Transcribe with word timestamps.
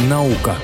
Наука. 0.00 0.54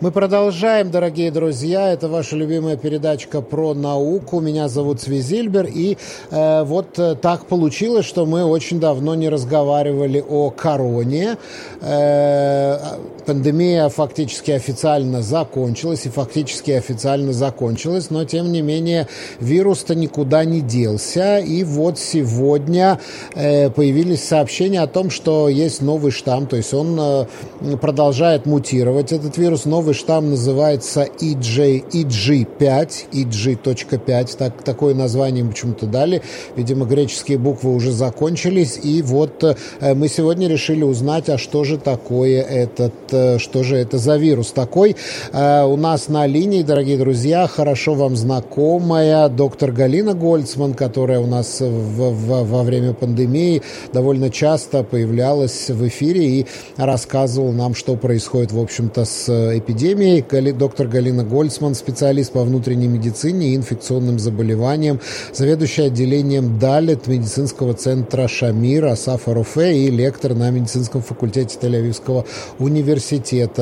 Мы 0.00 0.12
продолжаем, 0.12 0.92
дорогие 0.92 1.32
друзья. 1.32 1.92
Это 1.92 2.06
ваша 2.08 2.36
любимая 2.36 2.76
передачка 2.76 3.40
про 3.40 3.74
науку. 3.74 4.38
Меня 4.38 4.68
зовут 4.68 5.00
Свизильбер. 5.00 5.66
И 5.66 5.98
э, 6.30 6.62
вот 6.62 6.96
э, 7.00 7.16
так 7.16 7.46
получилось, 7.46 8.06
что 8.06 8.24
мы 8.24 8.44
очень 8.44 8.78
давно 8.78 9.16
не 9.16 9.28
разговаривали 9.28 10.24
о 10.28 10.50
короне. 10.50 11.38
Э, 11.80 12.78
пандемия 13.26 13.88
фактически 13.88 14.52
официально 14.52 15.22
закончилась. 15.22 16.06
И 16.06 16.08
фактически 16.08 16.70
официально 16.70 17.32
закончилась. 17.32 18.10
Но, 18.10 18.24
тем 18.24 18.52
не 18.52 18.62
менее, 18.62 19.08
вирус-то 19.40 19.94
никуда 19.94 20.44
не 20.44 20.60
делся. 20.60 21.38
И 21.38 21.64
вот 21.64 21.98
сегодня 21.98 23.00
э, 23.34 23.70
появились 23.70 24.24
сообщения 24.24 24.80
о 24.80 24.86
том, 24.86 25.10
что 25.10 25.48
есть 25.48 25.82
новый 25.82 26.12
штамм. 26.12 26.46
То 26.46 26.56
есть 26.56 26.72
он 26.72 26.98
э, 26.98 27.76
продолжает 27.80 28.46
мутировать, 28.46 29.12
этот 29.12 29.36
вирус. 29.36 29.64
Новый 29.64 29.94
штамм 29.94 30.30
называется 30.30 31.08
EJ, 31.20 31.90
EG5, 31.90 33.08
EG.5, 33.12 34.36
так, 34.36 34.62
такое 34.62 34.94
название 34.94 35.44
почему-то 35.44 35.86
дали. 35.86 36.22
Видимо, 36.54 36.86
греческие 36.86 37.38
буквы 37.38 37.74
уже 37.74 37.92
закончились. 37.92 38.78
И 38.82 39.02
вот 39.02 39.42
э, 39.42 39.94
мы 39.94 40.08
сегодня 40.08 40.48
решили 40.48 40.84
узнать, 40.84 41.28
а 41.28 41.38
что 41.38 41.64
же 41.64 41.78
такое 41.78 42.42
этот, 42.42 42.94
э, 43.16 43.38
что 43.38 43.62
же 43.62 43.76
это 43.76 43.98
за 43.98 44.16
вирус 44.16 44.52
такой. 44.52 44.96
Э, 45.32 45.64
у 45.64 45.76
нас 45.76 46.08
на 46.08 46.26
линии, 46.26 46.62
дорогие 46.62 46.98
друзья, 46.98 47.46
хорошо 47.46 47.94
вам 47.94 48.16
знакомая 48.16 49.28
доктор 49.28 49.72
Галина 49.72 50.14
Гольцман, 50.14 50.74
которая 50.74 51.20
у 51.20 51.26
нас 51.26 51.60
в, 51.60 52.10
в, 52.10 52.50
во 52.50 52.62
время 52.62 52.92
пандемии 52.92 53.62
довольно 53.92 54.30
часто 54.30 54.82
появлялась 54.82 55.70
в 55.70 55.86
эфире 55.88 56.24
и 56.26 56.46
рассказывала 56.76 57.52
нам, 57.52 57.74
что 57.74 57.96
происходит, 57.96 58.52
в 58.52 58.60
общем-то, 58.60 59.04
с 59.04 59.28
эпидемией 59.28 59.76
эпидемией, 59.76 60.52
доктор 60.52 60.86
Галина 60.88 61.24
Гольцман, 61.24 61.74
специалист 61.74 62.32
по 62.32 62.42
внутренней 62.44 62.88
медицине 62.88 63.48
и 63.48 63.56
инфекционным 63.56 64.18
заболеваниям, 64.18 65.00
заведующая 65.32 65.86
отделением 65.86 66.58
ДАЛИТ 66.58 67.06
медицинского 67.06 67.74
центра 67.74 68.28
Шамир 68.28 68.86
Асафа 68.86 69.34
Руфе 69.34 69.78
и 69.78 69.90
лектор 69.90 70.34
на 70.34 70.50
медицинском 70.50 71.02
факультете 71.02 71.58
Тель-Авивского 71.60 72.24
университета. 72.58 73.05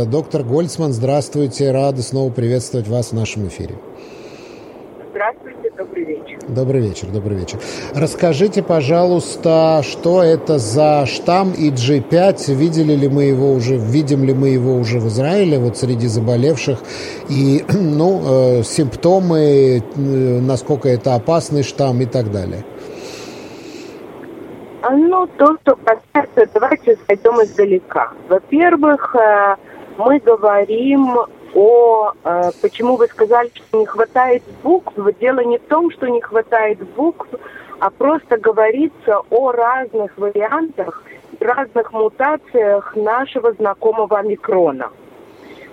Доктор 0.07 0.43
Гольцман, 0.43 0.95
здравствуйте, 0.95 1.71
рада 1.71 2.03
снова 2.03 2.31
приветствовать 2.31 2.89
вас 2.89 3.09
в 3.09 3.13
нашем 3.13 3.49
эфире. 3.49 3.75
Здравствуйте, 5.11 5.71
добрый 5.77 6.05
вечер. 6.05 6.39
Добрый 6.49 6.81
вечер, 6.81 7.09
добрый 7.09 7.39
вечер. 7.39 7.59
Расскажите, 7.95 8.63
пожалуйста, 8.63 9.83
что 9.83 10.23
это 10.23 10.59
за 10.59 11.05
штамм 11.05 11.53
IG5? 11.53 12.55
Видели 12.55 12.95
ли 12.95 13.09
мы 13.09 13.25
его 13.25 13.53
уже, 13.53 13.77
видим 13.77 14.25
ли 14.25 14.33
мы 14.33 14.49
его 14.49 14.77
уже 14.77 14.99
в 14.99 15.09
Израиле, 15.09 15.59
вот 15.59 15.77
среди 15.77 16.07
заболевших? 16.07 16.79
И, 17.29 17.65
ну, 17.73 18.23
э, 18.25 18.63
симптомы, 18.65 19.83
э, 19.95 20.41
насколько 20.41 20.89
это 20.89 21.17
опасный 21.17 21.65
штамм 21.65 22.01
и 22.01 22.07
так 22.07 22.33
далее. 22.33 22.65
Ну, 24.91 25.27
то, 25.39 25.57
что 25.63 25.77
касается, 25.77 26.47
давайте 26.53 26.99
зайдем 27.09 27.43
издалека. 27.43 28.13
Во-первых, 28.29 29.17
э, 29.17 29.57
мы 29.97 30.19
говорим 30.19 31.17
о, 31.55 32.13
э, 32.25 32.51
почему 32.61 32.97
вы 32.97 33.07
сказали, 33.07 33.51
что 33.55 33.79
не 33.79 33.87
хватает 33.87 34.43
букв. 34.63 34.93
Дело 35.21 35.41
не 35.41 35.59
в 35.59 35.63
том, 35.63 35.91
что 35.91 36.09
не 36.09 36.21
хватает 36.21 36.79
букв, 36.97 37.29
а 37.79 37.91
просто 37.91 38.37
говорится 38.37 39.21
о 39.31 39.53
разных 39.53 40.17
вариантах, 40.19 41.03
разных 41.41 41.93
мутациях 41.93 42.95
нашего 42.95 43.53
знакомого 43.53 44.23
микрона. 44.23 44.91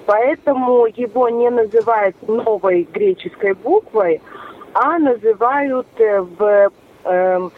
Поэтому 0.06 0.86
его 0.86 1.28
не 1.30 1.50
называют 1.50 2.16
новой 2.28 2.88
греческой 2.92 3.54
буквой, 3.54 4.22
а 4.74 4.98
называют 5.00 5.88
э, 5.98 6.22
в 6.22 6.44
э, 6.44 6.70
эм, 7.04 7.52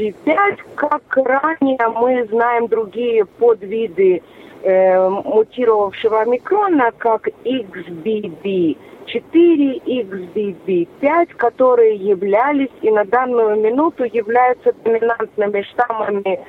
XG5, 0.00 0.58
как 0.74 1.02
ранее 1.16 1.88
мы 1.94 2.26
знаем 2.30 2.68
другие 2.68 3.24
подвиды 3.24 4.22
э, 4.62 5.08
мутировавшего 5.08 6.24
микрона, 6.24 6.92
как 6.96 7.28
XBB 7.44 8.76
4, 9.06 9.78
XBB 9.78 10.88
5, 11.00 11.28
которые 11.34 11.96
являлись 11.96 12.70
и 12.82 12.90
на 12.90 13.04
данную 13.04 13.60
минуту 13.60 14.04
являются 14.04 14.72
доминантными 14.84 15.62
штаммами 15.62 16.40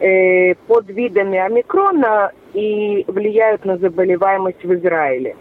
э, 0.00 0.54
под 0.66 0.88
видами 0.88 1.38
омикрона 1.38 2.32
и 2.52 3.04
влияют 3.06 3.64
на 3.64 3.78
заболеваемость 3.78 4.64
в 4.64 4.74
Израиле. 4.74 5.36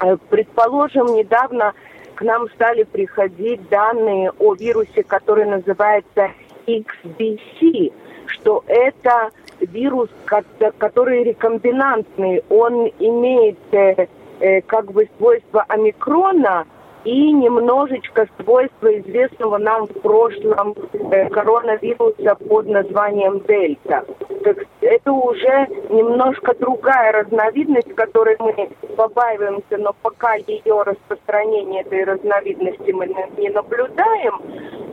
Э, 0.00 0.16
предположим, 0.28 1.06
недавно 1.14 1.72
к 2.14 2.22
нам 2.22 2.48
стали 2.50 2.82
приходить 2.82 3.68
данные 3.68 4.32
о 4.38 4.54
вирусе, 4.54 5.02
который 5.02 5.46
называется 5.46 6.30
XBC, 6.66 7.92
что 8.26 8.64
это 8.66 9.30
вирус, 9.60 10.08
который 10.78 11.24
рекомбинантный, 11.24 12.42
он 12.48 12.90
имеет 12.98 13.58
э, 13.72 14.06
э, 14.40 14.60
как 14.62 14.92
бы 14.92 15.08
свойства 15.18 15.64
омикрона 15.68 16.66
и 17.04 17.32
немножечко 17.32 18.28
свойства 18.40 18.98
известного 19.00 19.58
нам 19.58 19.86
в 19.86 20.00
прошлом 20.00 20.74
э, 20.92 21.28
коронавируса 21.30 22.36
под 22.36 22.68
названием 22.68 23.40
дельта. 23.40 24.04
Так 24.44 24.58
это 24.80 25.12
уже 25.12 25.66
немножко 25.90 26.54
другая 26.58 27.12
разновидность, 27.12 27.94
которой 27.94 28.36
мы 28.38 28.70
побаиваемся, 28.96 29.78
но 29.78 29.94
пока 30.02 30.34
ее 30.34 30.82
распространение 30.82 31.82
этой 31.82 32.04
разновидности 32.04 32.92
мы 32.92 33.06
не 33.36 33.50
наблюдаем, 33.50 34.40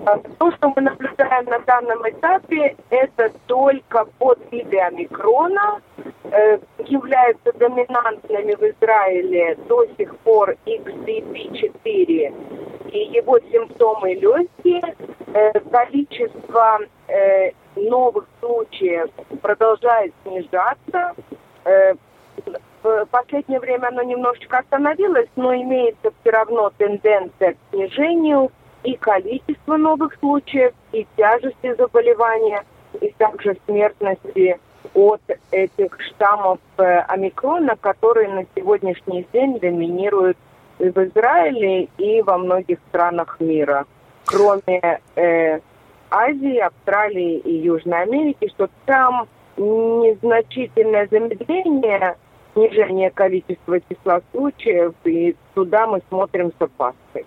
то, 0.05 0.51
что 0.51 0.73
мы 0.75 0.81
наблюдаем 0.81 1.45
на 1.45 1.59
данном 1.59 2.09
этапе, 2.09 2.75
это 2.89 3.31
только 3.47 4.05
подвиды 4.17 4.79
омикрона, 4.79 5.81
э, 6.23 6.59
являются 6.85 7.51
доминантными 7.53 8.55
в 8.55 8.63
Израиле 8.63 9.57
до 9.67 9.85
сих 9.97 10.15
пор 10.17 10.55
XBB4 10.65 12.33
и 12.91 12.99
его 13.11 13.39
симптомы 13.51 14.13
легкие, 14.15 14.95
э, 15.33 15.59
количество 15.71 16.79
э, 17.07 17.51
новых 17.75 18.25
случаев 18.39 19.09
продолжает 19.41 20.13
снижаться. 20.23 21.15
В 22.81 23.05
последнее 23.11 23.59
время 23.59 23.87
оно 23.87 24.01
немножечко 24.03 24.59
остановилось, 24.59 25.27
но 25.35 25.53
имеется 25.53 26.11
все 26.21 26.31
равно 26.31 26.71
тенденция 26.77 27.53
к 27.53 27.57
снижению 27.71 28.49
и 28.83 28.95
количества 28.95 29.77
новых 29.77 30.15
случаев, 30.19 30.73
и 30.91 31.05
тяжести 31.17 31.75
заболевания, 31.75 32.63
и 33.01 33.13
также 33.17 33.57
смертности 33.65 34.59
от 34.93 35.21
этих 35.51 35.97
штаммов 36.01 36.59
э, 36.77 36.99
омикрона, 37.07 37.75
которые 37.75 38.29
на 38.29 38.45
сегодняшний 38.55 39.27
день 39.33 39.59
доминируют 39.59 40.37
в 40.79 40.97
Израиле, 41.05 41.89
и 41.97 42.21
во 42.21 42.37
многих 42.37 42.79
странах 42.89 43.37
мира, 43.39 43.85
кроме 44.25 45.01
э, 45.15 45.59
Азии, 46.09 46.57
Австралии 46.57 47.37
и 47.37 47.57
Южной 47.57 48.03
Америки, 48.03 48.49
что 48.55 48.69
там 48.85 49.27
незначительное 49.57 51.07
замедление, 51.11 52.15
снижение 52.53 53.11
количества 53.11 53.79
числа 53.81 54.21
случаев, 54.31 54.93
и 55.03 55.35
туда 55.53 55.85
мы 55.85 56.01
смотрим 56.09 56.51
с 56.57 56.61
опаской. 56.61 57.25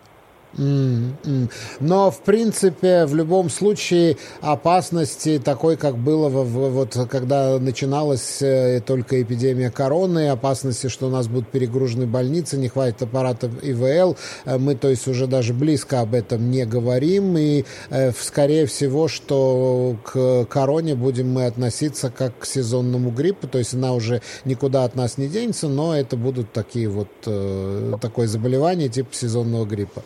Mm-hmm. 0.57 1.51
Но, 1.81 2.11
в 2.11 2.21
принципе, 2.21 3.07
в 3.07 3.15
любом 3.15 3.49
случае 3.49 4.19
опасности 4.41 5.41
такой, 5.43 5.77
как 5.77 5.97
было 5.97 6.29
в, 6.29 6.45
в, 6.45 6.71
вот 6.71 6.97
когда 7.11 7.59
начиналась 7.59 8.43
э, 8.43 8.81
только 8.85 9.23
эпидемия 9.23 9.71
короны, 9.71 10.29
опасности, 10.29 10.89
что 10.89 11.07
у 11.07 11.11
нас 11.11 11.29
будут 11.29 11.49
перегружены 11.49 12.07
больницы, 12.07 12.59
не 12.59 12.69
хватит 12.69 13.03
аппаратов 13.03 13.51
ИВЛ, 13.63 14.17
э, 14.45 14.59
мы, 14.59 14.75
то 14.75 14.89
есть, 14.89 15.09
уже 15.09 15.27
даже 15.27 15.55
близко 15.55 16.01
об 16.01 16.15
этом 16.15 16.51
не 16.51 16.67
говорим, 16.67 17.37
и, 17.39 17.65
э, 17.91 18.13
скорее 18.13 18.67
всего, 18.67 19.09
что 19.09 19.97
к 20.05 20.45
короне 20.47 20.95
будем 20.95 21.31
мы 21.31 21.47
относиться 21.47 22.11
как 22.11 22.41
к 22.41 22.47
сезонному 22.47 23.11
гриппу, 23.11 23.49
то 23.49 23.59
есть 23.59 23.75
она 23.75 23.95
уже 23.95 24.21
никуда 24.45 24.85
от 24.85 24.97
нас 24.97 25.17
не 25.17 25.29
денется, 25.29 25.69
но 25.69 25.97
это 25.97 26.17
будут 26.17 26.53
такие 26.53 26.89
вот, 26.89 27.09
э, 27.27 27.95
такое 28.01 28.27
заболевание 28.27 28.89
типа 28.89 29.15
сезонного 29.15 29.65
гриппа. 29.65 30.03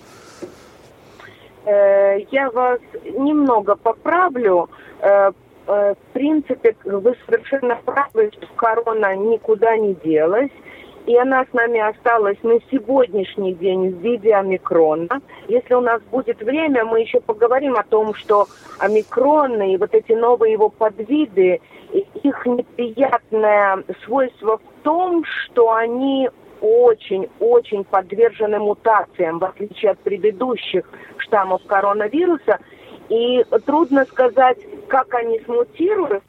Э, 1.66 2.20
я 2.30 2.48
вас 2.50 2.78
немного 3.04 3.74
поправлю. 3.74 4.70
Э, 5.00 5.32
э, 5.66 5.94
в 5.94 6.12
принципе, 6.12 6.76
вы 6.84 7.16
совершенно 7.26 7.76
правы, 7.84 8.30
что 8.32 8.46
корона 8.54 9.16
никуда 9.16 9.76
не 9.76 9.94
делась. 9.94 10.52
и 11.06 11.16
она 11.16 11.44
с 11.44 11.52
нами 11.52 11.78
осталась 11.78 12.38
на 12.42 12.58
сегодняшний 12.68 13.52
день 13.54 13.90
в 13.90 14.00
виде 14.00 14.34
омикрона. 14.34 15.20
Если 15.46 15.72
у 15.74 15.80
нас 15.80 16.02
будет 16.10 16.42
время, 16.42 16.84
мы 16.84 17.02
еще 17.02 17.20
поговорим 17.20 17.76
о 17.76 17.84
том, 17.84 18.12
что 18.14 18.48
омикрон 18.80 19.62
и 19.62 19.76
вот 19.76 19.94
эти 19.94 20.14
новые 20.14 20.54
его 20.54 20.68
подвиды, 20.68 21.60
их 21.92 22.46
неприятное 22.46 23.84
свойство 24.04 24.58
в 24.58 24.82
том, 24.82 25.22
что 25.24 25.72
они 25.72 26.28
очень-очень 26.66 27.84
подвержены 27.84 28.58
мутациям, 28.58 29.38
в 29.38 29.44
отличие 29.44 29.92
от 29.92 29.98
предыдущих 30.00 30.84
штаммов 31.18 31.62
коронавируса. 31.66 32.58
И 33.08 33.44
трудно 33.64 34.04
сказать, 34.06 34.58
как 34.88 35.14
они 35.14 35.40
смутируют, 35.40 36.24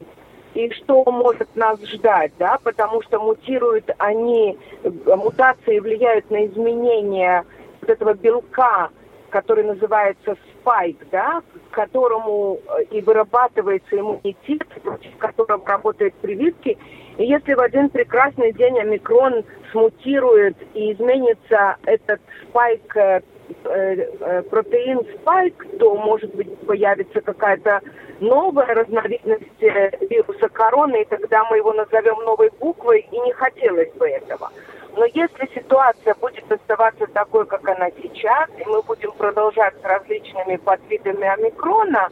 и 0.54 0.70
что 0.70 1.04
может 1.10 1.54
нас 1.56 1.80
ждать, 1.84 2.32
да, 2.38 2.58
потому 2.62 3.02
что 3.02 3.20
мутируют 3.20 3.90
они, 3.98 4.58
мутации 5.06 5.78
влияют 5.78 6.30
на 6.30 6.46
изменения 6.46 7.44
вот 7.80 7.90
этого 7.90 8.14
белка, 8.14 8.90
который 9.30 9.64
называется 9.64 10.36
спайк, 10.52 10.96
да, 11.10 11.42
которому 11.70 12.58
э, 12.66 12.84
и 12.84 13.00
вырабатывается 13.00 13.98
иммунитет, 13.98 14.66
против 14.82 15.16
которого 15.18 15.64
работают 15.66 16.14
прививки. 16.14 16.78
И 17.18 17.24
если 17.24 17.54
в 17.54 17.60
один 17.60 17.90
прекрасный 17.90 18.52
день 18.52 18.78
омикрон 18.78 19.44
смутирует 19.72 20.56
и 20.74 20.92
изменится 20.92 21.76
этот 21.84 22.20
спайк 22.48 22.96
э, 22.96 23.20
Э, 23.64 23.94
э, 23.94 24.42
протеин 24.42 25.00
спайк, 25.14 25.66
то, 25.78 25.94
может 25.96 26.34
быть, 26.34 26.54
появится 26.66 27.20
какая-то 27.20 27.80
новая 28.20 28.74
разновидность 28.74 29.62
э, 29.62 29.90
вируса 30.08 30.48
короны, 30.48 31.02
и 31.02 31.04
тогда 31.04 31.44
мы 31.44 31.58
его 31.58 31.72
назовем 31.72 32.24
новой 32.24 32.50
буквой, 32.58 33.06
и 33.10 33.20
не 33.20 33.32
хотелось 33.32 33.92
бы 33.94 34.08
этого. 34.08 34.50
Но 34.96 35.04
если 35.04 35.48
ситуация 35.54 36.14
будет 36.14 36.50
оставаться 36.50 37.06
такой, 37.06 37.46
как 37.46 37.68
она 37.68 37.90
сейчас, 38.02 38.48
и 38.58 38.68
мы 38.68 38.82
будем 38.82 39.12
продолжать 39.12 39.74
с 39.80 39.84
различными 39.84 40.56
подвидами 40.56 41.28
омикрона, 41.28 42.08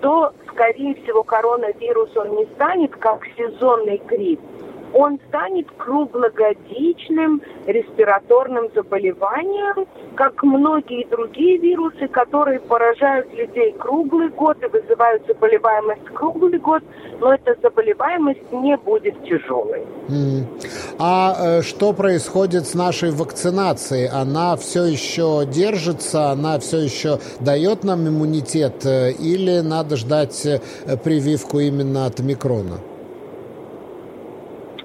то, 0.00 0.32
скорее 0.48 0.94
всего, 1.02 1.22
коронавирус, 1.22 2.16
он 2.16 2.36
не 2.36 2.46
станет 2.54 2.96
как 2.96 3.26
сезонный 3.36 3.98
грипп, 4.06 4.40
он 4.94 5.18
станет 5.28 5.66
круглогодичным 5.76 7.42
респираторным 7.66 8.68
заболеванием, 8.74 9.86
как 10.14 10.42
многие 10.44 11.06
другие 11.08 11.58
вирусы, 11.58 12.06
которые 12.08 12.60
поражают 12.60 13.32
людей 13.34 13.72
круглый 13.72 14.28
год 14.28 14.56
и 14.62 14.66
вызывают 14.66 15.26
заболеваемость 15.26 16.04
круглый 16.14 16.58
год, 16.58 16.82
но 17.20 17.34
эта 17.34 17.56
заболеваемость 17.60 18.52
не 18.52 18.76
будет 18.76 19.20
тяжелой. 19.24 19.82
Mm. 20.08 20.44
А 20.98 21.36
э, 21.38 21.62
что 21.62 21.92
происходит 21.92 22.66
с 22.66 22.74
нашей 22.74 23.10
вакцинацией? 23.10 24.08
Она 24.08 24.56
все 24.56 24.84
еще 24.84 25.44
держится, 25.46 26.30
она 26.30 26.58
все 26.60 26.78
еще 26.78 27.18
дает 27.40 27.82
нам 27.82 28.06
иммунитет 28.06 28.86
э, 28.86 29.10
или 29.12 29.60
надо 29.60 29.96
ждать 29.96 30.46
э, 30.46 30.60
прививку 31.02 31.58
именно 31.58 32.06
от 32.06 32.20
микрона? 32.20 32.78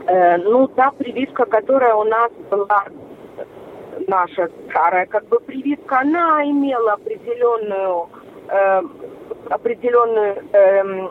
Э, 0.09 0.38
ну, 0.38 0.67
та 0.67 0.91
прививка, 0.97 1.45
которая 1.45 1.94
у 1.94 2.03
нас 2.03 2.31
была, 2.50 2.83
наша 4.07 4.50
старая 4.69 5.06
как 5.06 5.27
бы 5.27 5.39
прививка, 5.39 6.00
она 6.00 6.44
имела 6.45 6.94
определенную, 6.94 8.09
э, 8.47 8.81
определенную 9.50 10.35
э, 10.51 11.09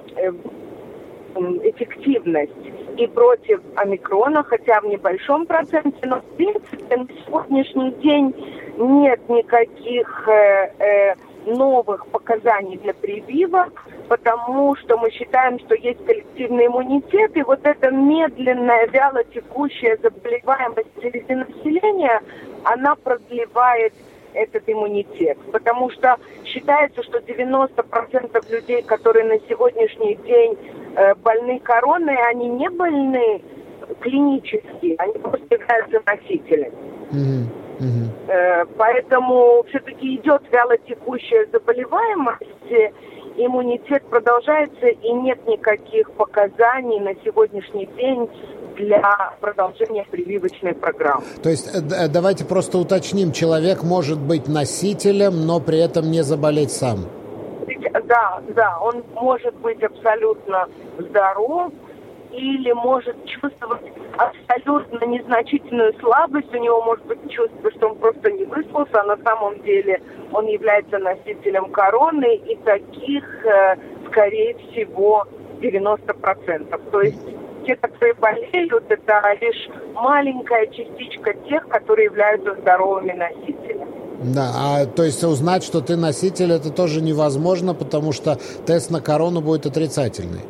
эффективность 1.62 2.52
и 2.98 3.06
против 3.06 3.60
омикрона, 3.76 4.42
хотя 4.42 4.80
в 4.80 4.86
небольшом 4.86 5.46
проценте, 5.46 5.98
но 6.02 6.20
в 6.20 6.36
принципе 6.36 6.96
на 6.96 7.06
сегодняшний 7.24 7.92
день 8.02 8.34
нет 8.76 9.20
никаких 9.28 10.28
э, 10.28 10.72
э, 10.78 11.14
новых 11.46 12.06
показаний 12.08 12.76
для 12.78 12.92
прививок, 12.94 13.84
потому 14.08 14.74
что 14.76 14.98
мы 14.98 15.10
считаем, 15.12 15.60
что 15.60 15.76
есть 15.76 16.04
коллективный 16.04 16.66
иммунитет, 16.66 17.36
и 17.36 17.42
вот 17.42 17.60
эта 17.62 17.90
медленная, 17.90 18.88
вяло 18.88 19.22
текущая 19.24 19.96
заболеваемость 20.02 20.88
среди 21.00 21.34
населения, 21.34 22.20
она 22.64 22.96
продлевает 22.96 23.92
этот 24.34 24.64
иммунитет. 24.66 25.38
Потому 25.52 25.90
что 25.90 26.16
считается, 26.44 27.02
что 27.02 27.18
90% 27.18 28.52
людей, 28.52 28.82
которые 28.82 29.24
на 29.24 29.38
сегодняшний 29.48 30.16
день 30.16 30.58
больны 31.22 31.60
короной, 31.60 32.16
они 32.30 32.48
не 32.48 32.68
больны 32.70 33.42
клинически, 34.00 34.94
они 34.98 35.12
просто 35.14 35.46
являются 35.50 36.00
носителями. 36.06 36.72
Mm-hmm. 37.10 37.68
Угу. 37.78 38.70
Поэтому 38.76 39.64
все-таки 39.68 40.16
идет 40.16 40.42
вялотекущая 40.50 41.46
заболеваемость, 41.52 42.98
иммунитет 43.36 44.02
продолжается 44.10 44.86
и 44.88 45.12
нет 45.12 45.46
никаких 45.46 46.10
показаний 46.12 47.00
на 47.00 47.14
сегодняшний 47.24 47.86
день 47.96 48.28
для 48.76 49.32
продолжения 49.40 50.04
прививочной 50.10 50.74
программы. 50.74 51.24
То 51.42 51.50
есть 51.50 51.68
э, 51.74 51.78
э, 51.78 52.08
давайте 52.08 52.44
просто 52.44 52.78
уточним, 52.78 53.32
человек 53.32 53.82
может 53.82 54.18
быть 54.18 54.48
носителем, 54.48 55.46
но 55.46 55.60
при 55.60 55.78
этом 55.78 56.10
не 56.10 56.22
заболеть 56.22 56.70
сам. 56.70 57.06
Да, 58.04 58.40
да, 58.54 58.78
он 58.80 59.04
может 59.14 59.54
быть 59.56 59.82
абсолютно 59.82 60.68
здоров, 60.98 61.72
или 62.32 62.72
может 62.72 63.16
чувствовать 63.26 63.82
абсолютно 64.16 65.04
незначительную 65.06 65.94
слабость, 66.00 66.52
у 66.52 66.58
него 66.58 66.82
может 66.82 67.04
быть 67.06 67.30
чувство, 67.30 67.70
что 67.70 67.88
он 67.88 67.96
просто 67.96 68.30
не 68.30 68.44
выспался, 68.44 69.00
а 69.00 69.04
на 69.04 69.16
самом 69.18 69.62
деле 69.62 70.00
он 70.32 70.46
является 70.46 70.98
носителем 70.98 71.70
короны, 71.70 72.36
и 72.36 72.56
таких, 72.56 73.24
э, 73.46 73.76
скорее 74.08 74.56
всего, 74.56 75.26
90%. 75.60 76.80
То 76.90 77.00
есть 77.00 77.18
те, 77.66 77.76
которые 77.76 78.14
болеют, 78.14 78.84
это 78.88 79.22
лишь 79.40 79.68
маленькая 79.94 80.66
частичка 80.66 81.34
тех, 81.48 81.66
которые 81.68 82.06
являются 82.06 82.54
здоровыми 82.60 83.12
носителями. 83.12 83.86
Да, 84.22 84.50
а 84.54 84.86
то 84.86 85.04
есть 85.04 85.22
узнать, 85.22 85.62
что 85.62 85.80
ты 85.80 85.96
носитель, 85.96 86.52
это 86.52 86.70
тоже 86.72 87.00
невозможно, 87.00 87.72
потому 87.72 88.12
что 88.12 88.36
тест 88.66 88.90
на 88.90 89.00
корону 89.00 89.40
будет 89.40 89.66
отрицательный. 89.66 90.40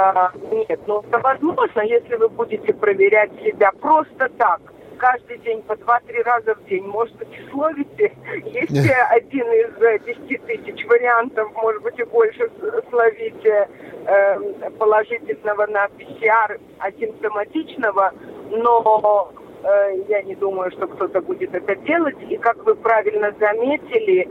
А, 0.00 0.32
нет, 0.50 0.80
ну 0.86 1.04
возможно, 1.10 1.82
если 1.82 2.14
вы 2.16 2.30
будете 2.30 2.72
проверять 2.72 3.30
себя 3.42 3.70
просто 3.80 4.30
так, 4.38 4.60
каждый 4.96 5.38
день 5.38 5.62
по 5.62 5.76
два-три 5.76 6.22
раза 6.22 6.54
в 6.54 6.64
день, 6.64 6.84
может 6.84 7.14
быть, 7.16 7.28
и 7.28 7.50
словите. 7.50 8.12
Есть 8.46 8.90
один 9.10 9.46
из 9.52 9.82
э, 9.82 9.98
десяти 10.06 10.38
тысяч 10.38 10.86
вариантов, 10.86 11.50
может 11.54 11.82
быть, 11.82 11.98
и 11.98 12.04
больше 12.04 12.50
словите 12.88 13.68
э, 14.06 14.70
положительного 14.78 15.66
на 15.66 15.88
ПЦР 15.88 16.58
асимптоматичного, 16.78 18.12
но 18.50 19.32
я 20.08 20.22
не 20.22 20.34
думаю, 20.34 20.70
что 20.72 20.86
кто-то 20.86 21.20
будет 21.20 21.54
это 21.54 21.76
делать. 21.76 22.16
И 22.28 22.36
как 22.36 22.64
вы 22.64 22.74
правильно 22.74 23.32
заметили, 23.38 24.28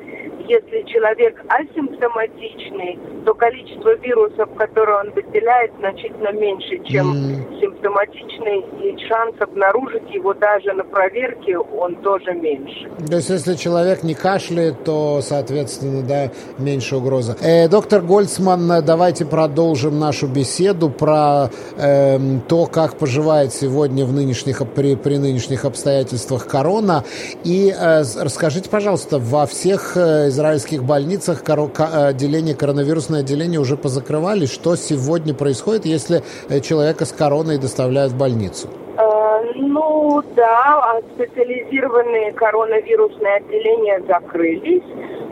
если 0.48 0.82
человек 0.92 1.40
асимптоматичный, 1.48 2.98
то 3.26 3.34
количество 3.36 3.96
вирусов, 3.98 4.50
которые 4.56 5.00
он 5.00 5.12
выделяет, 5.12 5.72
значительно 5.80 6.32
меньше, 6.32 6.84
чем 6.86 7.14
mm. 7.14 7.62
симптоматичный, 7.62 8.66
и 8.82 9.08
шанс 9.08 9.36
обнаружить 9.40 10.10
его 10.12 10.34
даже 10.34 10.74
на 10.74 10.84
проверке, 10.84 11.58
он 11.58 11.96
тоже 11.98 12.34
меньше. 12.34 12.90
То 13.08 13.18
есть, 13.18 13.30
если 13.30 13.54
человек 13.56 14.04
не 14.04 14.16
кашляет, 14.16 14.84
то, 14.84 15.20
соответственно, 15.22 16.02
да, 16.02 16.32
меньше 16.58 16.96
угроза. 16.96 17.38
Э, 17.42 17.68
доктор 17.68 18.02
Гольцман, 18.02 18.84
давайте 18.84 19.26
продолжим 19.26 20.00
нашу 20.00 20.28
беседу 20.28 20.90
про 20.90 21.50
э, 21.78 22.18
то, 22.48 22.66
как 22.66 22.98
поживает 22.98 23.54
сегодня 23.54 24.06
в 24.06 24.14
нынешних 24.14 24.64
при, 24.74 24.96
при 24.96 25.19
нынешних 25.20 25.66
обстоятельствах 25.66 26.48
корона. 26.48 27.04
И 27.44 27.70
э, 27.70 28.04
расскажите, 28.22 28.70
пожалуйста, 28.70 29.20
во 29.20 29.46
всех 29.46 29.96
э, 29.96 30.30
израильских 30.30 30.84
больницах 30.84 31.44
коро- 31.44 31.70
ко- 31.70 32.08
отделение, 32.08 32.56
коронавирусное 32.56 33.22
отделение 33.22 33.60
уже 33.60 33.78
позакрывали. 33.78 34.46
Что 34.46 34.76
сегодня 34.76 35.34
происходит, 35.34 35.86
если 35.86 36.24
э, 36.50 36.60
человека 36.60 37.06
с 37.06 37.12
короной 37.12 37.58
доставляют 37.58 38.14
в 38.14 38.18
больницу? 38.18 38.68
Э, 38.98 39.30
ну 39.56 40.22
да, 40.36 40.80
а 40.82 41.02
специализированные 41.16 42.34
коронавирусные 42.34 43.36
отделения 43.36 44.02
закрылись, 44.08 44.84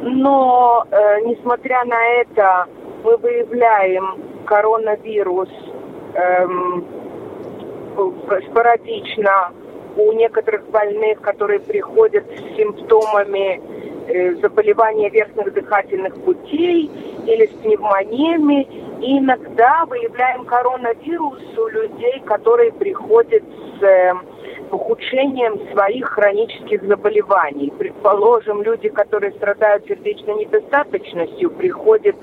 но 0.01 0.85
э, 0.91 1.21
несмотря 1.25 1.83
на 1.85 2.01
это 2.21 2.65
мы 3.03 3.17
выявляем 3.17 4.17
коронавирус 4.45 5.49
эм, 6.15 6.85
спорадично 8.49 9.51
у 9.97 10.11
некоторых 10.13 10.69
больных, 10.69 11.21
которые 11.21 11.59
приходят 11.59 12.23
с 12.25 12.57
симптомами 12.57 13.61
э, 14.07 14.35
заболевания 14.35 15.09
верхних 15.09 15.53
дыхательных 15.53 16.15
путей 16.23 16.89
или 17.25 17.45
с 17.45 17.53
пневмониями. 17.61 18.67
И 19.01 19.19
иногда 19.19 19.85
выявляем 19.85 20.45
коронавирус 20.45 21.41
у 21.57 21.67
людей, 21.67 22.21
которые 22.25 22.71
приходят 22.71 23.43
с 23.79 23.83
э, 23.83 24.13
ухудшением 24.71 25.59
своих 25.71 26.09
хронических 26.09 26.83
заболеваний. 26.83 27.71
Предположим, 27.77 28.63
люди, 28.63 28.89
которые 28.89 29.31
страдают 29.33 29.85
сердечной 29.87 30.45
недостаточностью, 30.45 31.51
приходят 31.51 32.15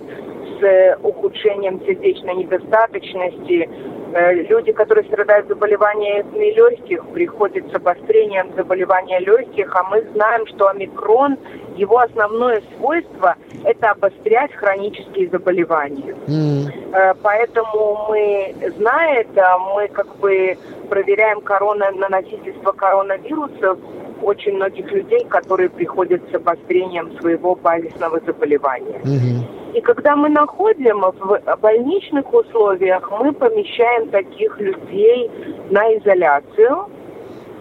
с 0.59 0.63
э, 0.63 0.97
ухудшением 1.03 1.81
сердечной 1.87 2.35
недостаточности. 2.37 3.69
Э, 4.15 4.33
люди, 4.33 4.71
которые 4.71 5.05
страдают 5.07 5.49
заболеваниями 5.49 6.55
легких, 6.55 7.05
приходят 7.09 7.69
с 7.69 7.75
обострением 7.75 8.47
заболевания 8.55 9.19
легких, 9.19 9.75
а 9.75 9.83
мы 9.83 10.03
знаем, 10.15 10.47
что 10.47 10.69
омикрон, 10.69 11.37
его 11.75 11.99
основное 11.99 12.63
свойство– 12.77 13.35
это 13.65 13.91
обострять 13.91 14.55
хронические 14.55 15.29
заболевания. 15.31 16.15
Mm. 16.29 17.17
Поэтому 17.23 18.07
мы, 18.09 18.55
зная 18.77 19.23
это, 19.23 19.59
мы 19.75 19.89
как 19.89 20.17
бы 20.19 20.57
проверяем 20.89 21.41
корона, 21.41 21.91
наносительство 21.91 22.71
коронавируса 22.71 23.77
очень 24.25 24.55
многих 24.55 24.91
людей, 24.91 25.25
которые 25.29 25.69
приходят 25.69 26.23
с 26.31 26.35
обострением 26.35 27.13
своего 27.21 27.55
базисного 27.55 28.21
заболевания. 28.27 29.01
Угу. 29.03 29.79
И 29.79 29.81
когда 29.81 30.17
мы 30.17 30.29
находим 30.29 31.01
в 31.01 31.59
больничных 31.61 32.33
условиях, 32.33 33.11
мы 33.21 33.33
помещаем 33.33 34.09
таких 34.09 34.59
людей 34.61 35.31
на 35.71 35.97
изоляцию 35.97 36.89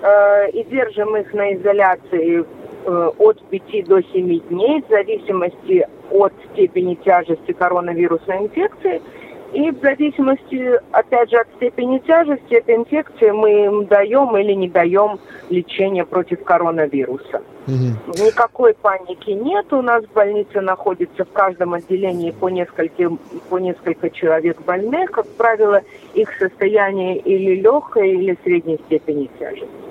э, 0.01 0.49
и 0.51 0.63
держим 0.63 1.15
их 1.17 1.33
на 1.33 1.53
изоляции 1.55 2.45
э, 2.85 3.11
от 3.17 3.41
5 3.49 3.85
до 3.85 4.01
7 4.01 4.39
дней 4.49 4.83
в 4.87 4.89
зависимости 4.89 5.87
от 6.11 6.33
степени 6.51 6.95
тяжести 6.95 7.51
коронавирусной 7.51 8.37
инфекции– 8.37 9.01
и 9.53 9.71
в 9.71 9.79
зависимости, 9.81 10.79
опять 10.91 11.29
же, 11.29 11.37
от 11.37 11.47
степени 11.55 11.99
тяжести 11.99 12.55
этой 12.55 12.75
инфекции 12.75 13.29
мы 13.29 13.65
им 13.65 13.85
даем 13.85 14.35
или 14.35 14.53
не 14.53 14.67
даем 14.67 15.19
лечение 15.49 16.05
против 16.05 16.43
коронавируса. 16.43 17.43
Угу. 17.67 18.25
Никакой 18.25 18.73
паники 18.73 19.29
нет. 19.29 19.71
У 19.71 19.81
нас 19.81 20.03
в 20.05 20.13
больнице 20.13 20.59
находится 20.59 21.23
в 21.23 21.31
каждом 21.31 21.75
отделении 21.75 22.31
по 22.31 22.49
несколько, 22.49 23.11
по 23.49 23.59
несколько 23.59 24.09
человек 24.09 24.59
больных. 24.65 25.11
Как 25.11 25.27
правило, 25.37 25.81
их 26.13 26.29
состояние 26.39 27.19
или 27.19 27.61
легкое, 27.61 28.05
или 28.05 28.37
средней 28.43 28.79
степени 28.87 29.29
тяжести. 29.39 29.82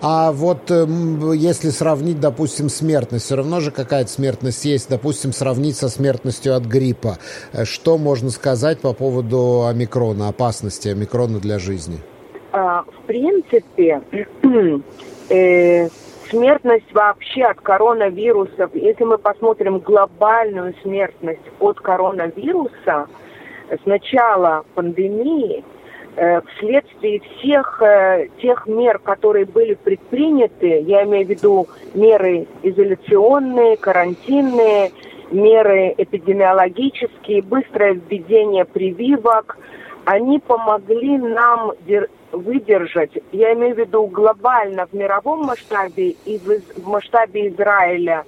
А 0.00 0.32
вот 0.32 0.70
эм, 0.70 1.32
если 1.32 1.70
сравнить, 1.70 2.20
допустим, 2.20 2.68
смертность, 2.68 3.24
все 3.26 3.36
равно 3.36 3.60
же 3.60 3.70
какая-то 3.70 4.10
смертность 4.10 4.64
есть, 4.64 4.88
допустим, 4.88 5.32
сравнить 5.32 5.76
со 5.76 5.88
смертностью 5.88 6.54
от 6.54 6.64
гриппа. 6.64 7.18
Э, 7.52 7.64
что 7.64 7.98
можно 7.98 8.30
сказать 8.30 8.80
по 8.80 8.92
поводу 8.92 9.66
омикрона, 9.66 10.28
опасности 10.28 10.88
омикрона 10.88 11.38
для 11.38 11.58
жизни? 11.58 11.98
А, 12.52 12.82
в 12.82 13.06
принципе, 13.06 14.02
э, 15.28 15.88
смертность 16.30 16.92
вообще 16.92 17.42
от 17.44 17.60
коронавирусов, 17.60 18.70
если 18.74 19.04
мы 19.04 19.18
посмотрим 19.18 19.78
глобальную 19.78 20.74
смертность 20.82 21.42
от 21.60 21.80
коронавируса, 21.80 23.06
с 23.70 23.86
начала 23.86 24.64
пандемии 24.74 25.64
вследствие 26.14 27.20
всех 27.20 27.80
э, 27.80 28.28
тех 28.40 28.66
мер, 28.66 28.98
которые 28.98 29.46
были 29.46 29.74
предприняты, 29.74 30.80
я 30.80 31.04
имею 31.04 31.26
в 31.26 31.30
виду 31.30 31.68
меры 31.94 32.46
изоляционные, 32.62 33.76
карантинные, 33.78 34.92
меры 35.30 35.94
эпидемиологические, 35.96 37.42
быстрое 37.42 37.94
введение 37.94 38.64
прививок, 38.64 39.56
они 40.04 40.38
помогли 40.38 41.16
нам 41.16 41.72
выдержать, 42.32 43.12
я 43.32 43.54
имею 43.54 43.74
в 43.74 43.78
виду 43.78 44.06
глобально 44.06 44.86
в 44.86 44.92
мировом 44.92 45.46
масштабе 45.46 46.10
и 46.24 46.38
в 46.38 46.86
масштабе 46.86 47.48
Израиля, 47.48 48.24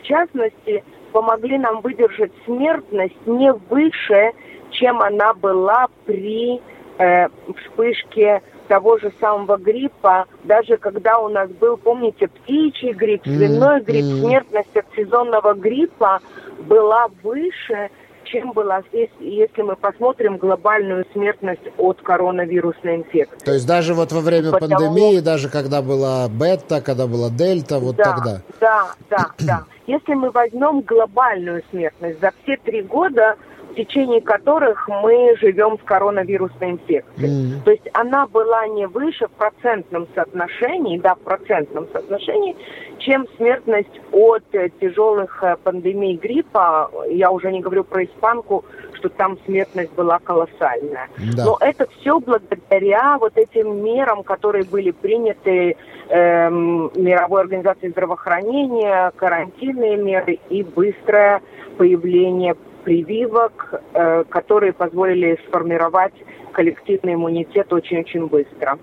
в 0.00 0.02
частности, 0.04 0.82
помогли 1.12 1.58
нам 1.58 1.80
выдержать 1.80 2.32
смертность 2.44 3.26
не 3.26 3.52
выше, 3.52 4.32
чем 4.70 5.00
она 5.00 5.34
была 5.34 5.88
при 6.04 6.60
э, 6.98 7.28
вспышки 7.56 8.42
того 8.68 8.98
же 8.98 9.12
самого 9.18 9.56
гриппа, 9.56 10.26
даже 10.44 10.76
когда 10.76 11.18
у 11.18 11.28
нас 11.28 11.50
был, 11.50 11.76
помните, 11.76 12.28
птичий 12.28 12.92
грипп, 12.92 13.24
свиной 13.24 13.80
грипп, 13.80 14.04
mm-hmm. 14.04 14.20
смертность 14.20 14.76
от 14.76 14.86
сезонного 14.94 15.54
гриппа 15.54 16.20
была 16.66 17.06
выше, 17.22 17.90
чем 18.24 18.52
была 18.52 18.82
здесь, 18.90 19.08
если 19.20 19.62
мы 19.62 19.74
посмотрим 19.76 20.36
глобальную 20.36 21.06
смертность 21.12 21.62
от 21.78 22.00
коронавирусной 22.02 22.96
инфекции. 22.96 23.38
То 23.44 23.52
есть 23.52 23.66
даже 23.66 23.94
вот 23.94 24.12
во 24.12 24.20
время 24.20 24.52
Потому... 24.52 24.74
пандемии, 24.74 25.20
даже 25.20 25.48
когда 25.48 25.80
была 25.80 26.28
бета, 26.28 26.80
когда 26.82 27.06
была 27.06 27.30
дельта, 27.30 27.78
вот 27.78 27.96
да, 27.96 28.04
тогда? 28.04 28.42
Да, 28.60 28.94
да, 29.08 29.26
да. 29.38 29.64
Если 29.86 30.12
мы 30.12 30.30
возьмем 30.30 30.82
глобальную 30.82 31.62
смертность 31.70 32.20
за 32.20 32.32
все 32.42 32.58
три 32.58 32.82
года, 32.82 33.36
течение 33.78 34.20
которых 34.20 34.88
мы 34.88 35.36
живем 35.40 35.78
с 35.78 35.82
коронавирусной 35.84 36.72
инфекцией. 36.72 37.30
Mm. 37.30 37.64
То 37.64 37.70
есть 37.70 37.88
она 37.92 38.26
была 38.26 38.66
не 38.66 38.88
выше 38.88 39.28
в 39.28 39.30
процентном 39.30 40.08
соотношении, 40.14 40.98
да, 40.98 41.14
в 41.14 41.20
процентном 41.20 41.86
соотношении, 41.92 42.56
чем 42.98 43.26
смертность 43.36 44.00
от 44.12 44.42
э, 44.52 44.70
тяжелых 44.80 45.42
э, 45.44 45.56
пандемий 45.62 46.16
гриппа. 46.16 46.90
Я 47.08 47.30
уже 47.30 47.52
не 47.52 47.60
говорю 47.60 47.84
про 47.84 48.04
испанку, 48.04 48.64
что 48.94 49.08
там 49.08 49.38
смертность 49.46 49.92
была 49.92 50.18
колоссальная. 50.18 51.08
Да. 51.36 51.44
Но 51.44 51.58
это 51.60 51.86
все 51.98 52.18
благодаря 52.18 53.16
вот 53.18 53.38
этим 53.38 53.84
мерам, 53.84 54.24
которые 54.24 54.64
были 54.64 54.90
приняты 54.90 55.76
эм, 56.08 56.90
Мировой 56.96 57.42
организацией 57.42 57.92
здравоохранения, 57.92 59.12
карантинные 59.16 59.96
меры 59.96 60.40
и 60.50 60.64
быстрое 60.64 61.40
появление 61.76 62.56
прививок, 62.84 63.82
э, 63.92 64.24
которые 64.28 64.72
позволили 64.72 65.38
сформировать 65.46 66.14
коллективный 66.52 67.14
иммунитет 67.14 67.72
очень-очень 67.72 68.26
быстро. 68.26 68.78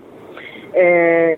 Э, 0.72 1.36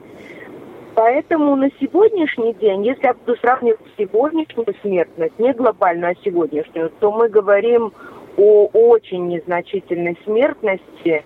поэтому 0.94 1.56
на 1.56 1.70
сегодняшний 1.80 2.54
день, 2.54 2.84
если 2.84 3.06
я 3.06 3.14
буду 3.14 3.38
сравнивать 3.38 3.80
сегодняшнюю 3.96 4.74
смертность, 4.82 5.38
не 5.38 5.52
глобальную, 5.52 6.12
а 6.12 6.24
сегодняшнюю, 6.24 6.90
то 7.00 7.12
мы 7.12 7.28
говорим 7.28 7.92
о 8.36 8.66
очень 8.72 9.28
незначительной 9.28 10.16
смертности, 10.24 11.24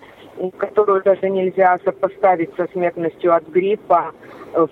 которую 0.57 1.03
даже 1.03 1.29
нельзя 1.29 1.77
сопоставить 1.83 2.49
со 2.57 2.67
смертностью 2.71 3.35
от 3.35 3.47
гриппа 3.47 4.11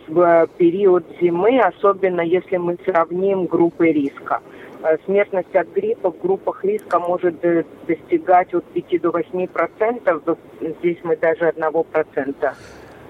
в 0.07 0.47
период 0.57 1.03
зимы, 1.21 1.59
особенно 1.59 2.21
если 2.21 2.57
мы 2.57 2.77
сравним 2.85 3.45
группы 3.45 3.91
риска. 3.91 4.41
Э, 4.83 4.97
смертность 5.05 5.55
от 5.55 5.67
гриппа 5.73 6.11
в 6.11 6.19
группах 6.19 6.63
риска 6.63 6.99
может 6.99 7.39
достигать 7.87 8.53
от 8.53 8.65
5 8.65 9.01
до 9.01 9.11
8 9.11 9.47
процентов. 9.47 10.23
Здесь 10.59 10.97
мы 11.03 11.15
даже 11.17 11.47
одного 11.47 11.83
процента 11.83 12.55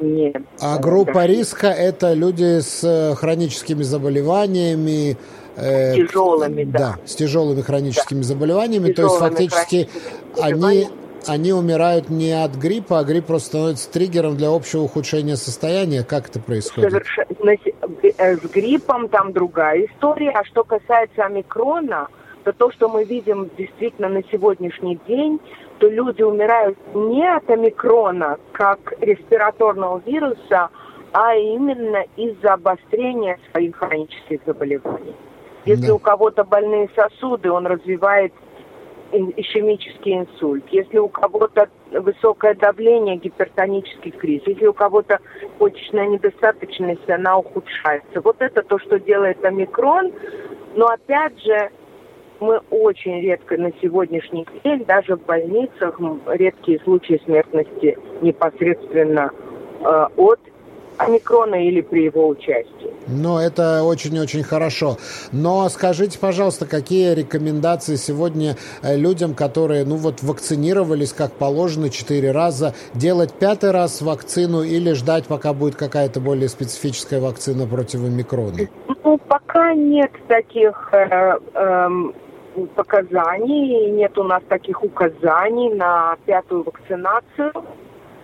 не... 0.01 0.33
А 0.59 0.77
группа 0.79 1.25
риска– 1.25 1.67
это 1.67 2.13
люди 2.13 2.59
с 2.59 2.83
э, 2.83 3.15
хроническими 3.15 3.83
заболеваниями, 3.83 5.17
э, 5.55 5.95
тяжелыми, 5.95 6.63
да. 6.65 6.79
да. 6.79 6.97
с 7.05 7.15
тяжелыми 7.15 7.61
хроническими 7.61 8.19
да. 8.19 8.25
заболеваниями. 8.25 8.91
Тяжелыми 8.91 8.93
То 8.95 9.03
есть 9.03 9.19
фактически 9.19 9.89
они 10.41 10.87
они 11.27 11.53
умирают 11.53 12.09
не 12.09 12.31
от 12.31 12.55
гриппа, 12.55 12.99
а 12.99 13.03
грипп 13.03 13.27
просто 13.27 13.47
становится 13.49 13.91
триггером 13.91 14.37
для 14.37 14.49
общего 14.49 14.81
ухудшения 14.81 15.35
состояния. 15.35 16.03
Как 16.03 16.29
это 16.29 16.39
происходит? 16.39 16.91
Совершенно. 16.91 17.55
Э, 18.17 18.35
с 18.35 18.41
гриппом 18.51 19.09
там 19.09 19.33
другая 19.33 19.85
история. 19.85 20.31
А 20.31 20.43
что 20.45 20.63
касается 20.63 21.25
омикрона, 21.25 22.07
то 22.43 22.53
то, 22.53 22.71
что 22.71 22.89
мы 22.89 23.03
видим 23.03 23.49
действительно 23.57 24.09
на 24.09 24.23
сегодняшний 24.31 24.99
день, 25.07 25.39
то 25.79 25.89
люди 25.89 26.21
умирают 26.21 26.77
не 26.93 27.27
от 27.27 27.49
омикрона, 27.49 28.37
как 28.51 28.93
респираторного 29.01 30.01
вируса, 30.05 30.69
а 31.13 31.35
именно 31.35 32.05
из-за 32.15 32.53
обострения 32.53 33.37
своих 33.51 33.75
хронических 33.75 34.39
заболеваний. 34.45 35.15
Если 35.65 35.87
да. 35.87 35.95
у 35.95 35.99
кого-то 35.99 36.43
больные 36.43 36.89
сосуды, 36.95 37.51
он 37.51 37.67
развивает 37.67 38.33
ишемический 39.11 40.19
инсульт, 40.19 40.63
если 40.71 40.97
у 40.97 41.07
кого-то 41.07 41.69
высокое 41.91 42.55
давление, 42.55 43.17
гипертонический 43.17 44.11
криз, 44.11 44.41
если 44.45 44.65
у 44.67 44.73
кого-то 44.73 45.19
почечная 45.59 46.07
недостаточность, 46.07 47.09
она 47.09 47.37
ухудшается. 47.37 48.21
Вот 48.21 48.37
это 48.39 48.63
то, 48.63 48.79
что 48.79 48.99
делает 48.99 49.43
омикрон. 49.43 50.11
Но 50.75 50.87
опять 50.87 51.37
же, 51.43 51.69
мы 52.39 52.59
очень 52.69 53.21
редко 53.21 53.57
на 53.57 53.71
сегодняшний 53.81 54.47
день, 54.63 54.83
даже 54.85 55.15
в 55.15 55.25
больницах, 55.25 55.99
редкие 56.27 56.79
случаи 56.79 57.21
смертности 57.25 57.97
непосредственно 58.21 59.31
э, 59.81 60.07
от 60.17 60.39
омикрона 60.97 61.67
или 61.67 61.81
при 61.81 62.05
его 62.05 62.27
участии. 62.27 62.90
Ну, 63.07 63.37
это 63.37 63.83
очень-очень 63.83 64.43
хорошо. 64.43 64.97
Но 65.31 65.67
скажите, 65.69 66.19
пожалуйста, 66.19 66.65
какие 66.65 67.13
рекомендации 67.13 67.95
сегодня 67.95 68.55
э, 68.83 68.95
людям, 68.95 69.33
которые, 69.33 69.85
ну 69.85 69.95
вот, 69.95 70.21
вакцинировались 70.21 71.13
как 71.13 71.33
положено 71.33 71.89
четыре 71.89 72.31
раза, 72.31 72.73
делать 72.93 73.33
пятый 73.33 73.71
раз 73.71 74.01
вакцину 74.01 74.63
или 74.63 74.93
ждать, 74.93 75.25
пока 75.25 75.53
будет 75.53 75.75
какая-то 75.75 76.19
более 76.19 76.49
специфическая 76.49 77.19
вакцина 77.19 77.65
против 77.65 78.03
омикрона? 78.03 78.57
Ну, 79.03 79.17
пока 79.17 79.73
нет 79.73 80.11
таких 80.27 80.89
э, 80.91 81.37
э, 81.53 81.89
показаний, 82.75 83.91
нет 83.91 84.17
у 84.17 84.23
нас 84.23 84.41
таких 84.47 84.83
указаний 84.83 85.73
на 85.73 86.15
пятую 86.25 86.63
вакцинацию. 86.63 87.51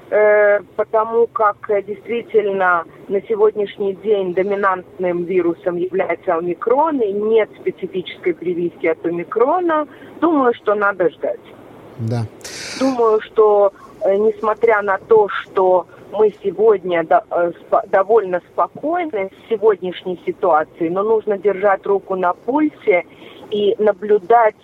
Э, 0.10 0.62
потому 0.78 1.28
как 1.28 1.70
э, 1.70 1.82
действительно 1.82 2.86
на 3.10 3.22
сегодняшний 3.24 3.94
день 3.94 4.34
доминантным 4.34 5.26
вирусом 5.26 5.76
является 5.76 6.36
омикрон, 6.36 7.02
и 7.02 7.12
нет 7.12 7.50
специфической 7.60 8.34
прививки 8.34 8.88
от 8.88 9.06
омикрона, 9.06 9.86
думаю, 10.22 10.54
что 10.54 10.76
надо 10.76 11.10
ждать. 11.10 11.42
Да. 11.98 12.22
Думаю, 12.80 13.20
что 13.20 13.74
э, 14.00 14.16
несмотря 14.16 14.82
на 14.82 14.98
то, 14.98 15.28
что 15.28 15.88
мы 16.14 16.34
сегодня 16.42 17.06
довольно 17.88 18.42
спокойны 18.54 19.30
с 19.30 19.50
сегодняшней 19.50 20.22
ситуацией, 20.26 20.90
но 20.90 21.04
нужно 21.04 21.38
держать 21.38 21.86
руку 21.86 22.16
на 22.16 22.32
пульсе 22.34 23.04
и 23.52 23.76
наблюдать 23.78 24.56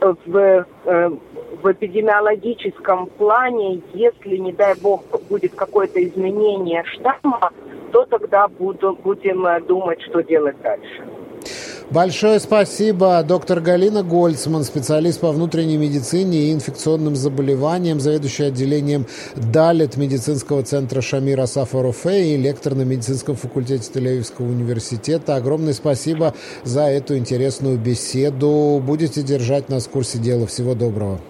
в 0.00 0.66
в 1.62 1.72
эпидемиологическом 1.72 3.06
плане, 3.06 3.82
если, 3.92 4.36
не 4.36 4.52
дай 4.52 4.74
бог, 4.80 5.02
будет 5.28 5.54
какое-то 5.54 6.02
изменение 6.02 6.84
штамма, 6.84 7.50
то 7.92 8.04
тогда 8.06 8.48
буду, 8.48 8.96
будем 9.02 9.46
э, 9.46 9.60
думать, 9.60 10.00
что 10.02 10.22
делать 10.22 10.60
дальше. 10.62 11.04
Большое 11.90 12.38
спасибо. 12.38 13.20
Доктор 13.24 13.60
Галина 13.60 14.04
Гольцман, 14.04 14.62
специалист 14.62 15.18
по 15.18 15.32
внутренней 15.32 15.76
медицине 15.76 16.38
и 16.38 16.52
инфекционным 16.52 17.16
заболеваниям, 17.16 17.98
заведующий 17.98 18.44
отделением 18.44 19.06
ДАЛИТ 19.34 19.96
медицинского 19.96 20.62
центра 20.62 21.00
Шамира 21.00 21.46
Сафаруфе 21.46 22.34
и 22.34 22.36
лектор 22.36 22.76
на 22.76 22.82
медицинском 22.82 23.34
факультете 23.34 23.90
Тель-Авивского 23.92 24.48
университета. 24.48 25.34
Огромное 25.34 25.72
спасибо 25.72 26.32
за 26.62 26.82
эту 26.82 27.16
интересную 27.16 27.76
беседу. 27.76 28.80
Будете 28.86 29.22
держать 29.22 29.68
нас 29.68 29.86
в 29.86 29.90
курсе 29.90 30.18
дела. 30.18 30.46
Всего 30.46 30.76
доброго. 30.76 31.20